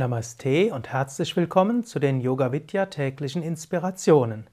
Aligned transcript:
Namaste 0.00 0.72
und 0.72 0.90
herzlich 0.90 1.36
willkommen 1.36 1.84
zu 1.84 1.98
den 1.98 2.22
Yoga 2.22 2.52
Vidya 2.52 2.86
täglichen 2.86 3.42
Inspirationen. 3.42 4.46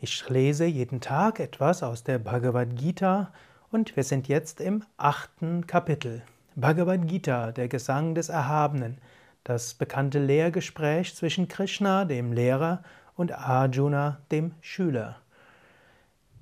Ich 0.00 0.28
lese 0.28 0.64
jeden 0.64 1.00
Tag 1.00 1.38
etwas 1.38 1.84
aus 1.84 2.02
der 2.02 2.18
Bhagavad 2.18 2.74
Gita 2.74 3.32
und 3.70 3.94
wir 3.94 4.02
sind 4.02 4.26
jetzt 4.26 4.60
im 4.60 4.82
achten 4.96 5.68
Kapitel. 5.68 6.22
Bhagavad 6.56 7.06
Gita, 7.06 7.52
der 7.52 7.68
Gesang 7.68 8.16
des 8.16 8.30
Erhabenen, 8.30 8.98
das 9.44 9.74
bekannte 9.74 10.18
Lehrgespräch 10.18 11.14
zwischen 11.14 11.46
Krishna, 11.46 12.04
dem 12.04 12.32
Lehrer, 12.32 12.82
und 13.14 13.30
Arjuna, 13.30 14.18
dem 14.32 14.54
Schüler. 14.60 15.18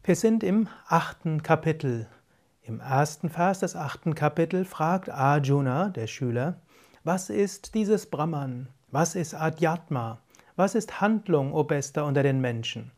Wir 0.04 0.16
sind 0.16 0.42
im 0.42 0.68
achten 0.86 1.42
Kapitel. 1.42 2.06
Im 2.62 2.80
ersten 2.80 3.28
Vers 3.28 3.58
des 3.58 3.76
achten 3.76 4.14
Kapitels 4.14 4.66
fragt 4.66 5.10
Arjuna, 5.10 5.90
der 5.90 6.06
Schüler, 6.06 6.56
was 7.08 7.30
ist 7.30 7.74
dieses 7.74 8.04
Brahman? 8.04 8.68
Was 8.90 9.14
ist 9.14 9.34
Adhyatma? 9.34 10.18
Was 10.56 10.74
ist 10.74 11.00
Handlung, 11.00 11.54
o 11.54 11.64
Bester 11.64 12.04
unter 12.04 12.22
den 12.22 12.42
Menschen? 12.42 12.92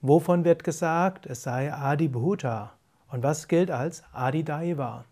Wovon 0.00 0.44
wird 0.44 0.62
gesagt, 0.62 1.26
es 1.26 1.42
sei 1.42 1.74
Adibhuta? 1.74 2.74
Und 3.10 3.24
was 3.24 3.48
gilt 3.48 3.72
als 3.72 4.04
Adidaiva? 4.12 5.04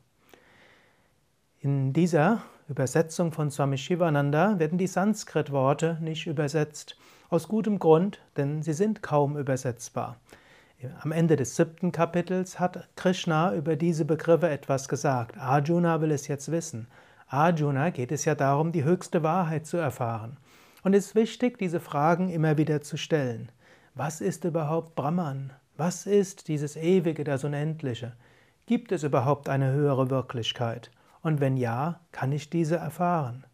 In 1.63 1.93
dieser 1.93 2.43
Übersetzung 2.69 3.33
von 3.33 3.51
Swami 3.51 3.77
Shivananda 3.77 4.57
werden 4.61 4.79
die 4.79 4.87
Sanskrit-Worte 4.87 5.99
nicht 6.01 6.29
übersetzt. 6.29 6.97
Aus 7.31 7.49
gutem 7.49 7.81
Grund, 7.81 8.21
denn 8.37 8.63
sie 8.63 8.75
sind 8.75 9.03
kaum 9.03 9.37
übersetzbar. 9.37 10.19
Am 11.01 11.11
Ende 11.11 11.35
des 11.35 11.57
siebten 11.57 11.91
Kapitels 11.91 12.61
hat 12.61 12.89
Krishna 12.95 13.53
über 13.53 13.75
diese 13.75 14.05
Begriffe 14.05 14.49
etwas 14.49 14.89
gesagt. 14.89 15.39
Arjuna 15.39 16.01
will 16.01 16.13
es 16.13 16.29
jetzt 16.29 16.53
wissen. 16.53 16.87
Arjuna 17.35 17.91
geht 17.91 18.13
es 18.13 18.25
ja 18.25 18.37
darum, 18.37 18.71
die 18.71 18.85
höchste 18.85 19.25
Wahrheit 19.25 19.67
zu 19.67 19.77
erfahren. 19.77 20.37
Und 20.85 20.95
es 20.95 21.07
ist 21.07 21.15
wichtig, 21.17 21.59
diese 21.59 21.81
Fragen 21.81 22.29
immer 22.29 22.59
wieder 22.59 22.81
zu 22.81 22.97
stellen. 22.97 23.51
Was 23.97 24.21
ist 24.21 24.45
überhaupt 24.45 24.95
Brahman? 24.95 25.53
Was 25.77 26.07
ist 26.07 26.47
dieses 26.47 26.77
Ewige, 26.77 27.25
das 27.25 27.43
Unendliche? 27.43 28.13
Gibt 28.67 28.93
es 28.93 29.03
überhaupt 29.03 29.49
eine 29.49 29.73
höhere 29.73 30.11
Wirklichkeit? 30.11 30.93
Und 31.23 31.41
wenn 31.41 31.57
ja, 31.57 31.99
kann 32.13 32.31
ich 32.31 32.51
diese 32.51 32.77
erfahren? 32.77 33.45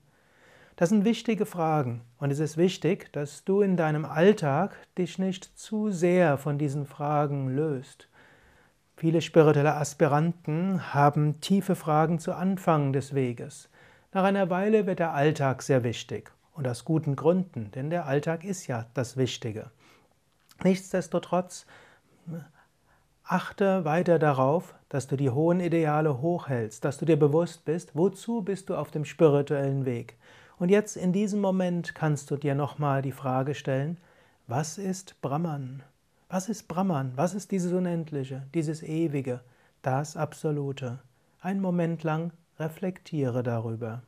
Das 0.76 0.90
sind 0.90 1.06
wichtige 1.06 1.46
Fragen 1.46 2.02
und 2.18 2.30
es 2.30 2.38
ist 2.38 2.58
wichtig, 2.58 3.10
dass 3.14 3.44
du 3.44 3.62
in 3.62 3.78
deinem 3.78 4.04
Alltag 4.04 4.76
dich 4.98 5.18
nicht 5.18 5.58
zu 5.58 5.90
sehr 5.90 6.36
von 6.36 6.58
diesen 6.58 6.84
Fragen 6.84 7.48
löst. 7.48 8.09
Viele 9.00 9.22
spirituelle 9.22 9.76
Aspiranten 9.76 10.92
haben 10.92 11.40
tiefe 11.40 11.74
Fragen 11.74 12.18
zu 12.18 12.34
Anfang 12.34 12.92
des 12.92 13.14
Weges. 13.14 13.70
Nach 14.12 14.24
einer 14.24 14.50
Weile 14.50 14.84
wird 14.84 14.98
der 14.98 15.14
Alltag 15.14 15.62
sehr 15.62 15.84
wichtig 15.84 16.30
und 16.52 16.68
aus 16.68 16.84
guten 16.84 17.16
Gründen, 17.16 17.70
denn 17.70 17.88
der 17.88 18.04
Alltag 18.04 18.44
ist 18.44 18.66
ja 18.66 18.84
das 18.92 19.16
Wichtige. 19.16 19.70
Nichtsdestotrotz 20.62 21.64
achte 23.24 23.86
weiter 23.86 24.18
darauf, 24.18 24.74
dass 24.90 25.06
du 25.06 25.16
die 25.16 25.30
hohen 25.30 25.60
Ideale 25.60 26.20
hochhältst, 26.20 26.84
dass 26.84 26.98
du 26.98 27.06
dir 27.06 27.18
bewusst 27.18 27.64
bist, 27.64 27.96
wozu 27.96 28.42
bist 28.42 28.68
du 28.68 28.74
auf 28.74 28.90
dem 28.90 29.06
spirituellen 29.06 29.86
Weg. 29.86 30.18
Und 30.58 30.68
jetzt 30.68 30.98
in 30.98 31.14
diesem 31.14 31.40
Moment 31.40 31.94
kannst 31.94 32.30
du 32.30 32.36
dir 32.36 32.54
nochmal 32.54 33.00
die 33.00 33.12
Frage 33.12 33.54
stellen, 33.54 33.96
was 34.46 34.76
ist 34.76 35.22
Brahman? 35.22 35.84
Was 36.32 36.48
ist 36.48 36.68
Brahman? 36.68 37.10
Was 37.16 37.34
ist 37.34 37.50
dieses 37.50 37.72
Unendliche, 37.72 38.46
dieses 38.54 38.84
Ewige, 38.84 39.40
das 39.82 40.16
Absolute? 40.16 41.00
Ein 41.40 41.60
Moment 41.60 42.04
lang 42.04 42.32
reflektiere 42.56 43.42
darüber. 43.42 44.04